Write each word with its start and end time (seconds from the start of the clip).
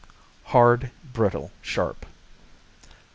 _Hard; 0.45 0.89
brittle; 1.13 1.51
sharp. 1.61 2.07